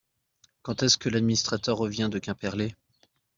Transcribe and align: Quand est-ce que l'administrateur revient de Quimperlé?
Quand 0.63 0.81
est-ce 0.81 0.97
que 0.97 1.09
l'administrateur 1.09 1.77
revient 1.77 2.09
de 2.11 2.17
Quimperlé? 2.17 2.73